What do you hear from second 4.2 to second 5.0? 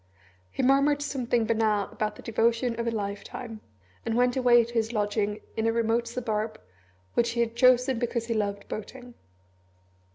away to his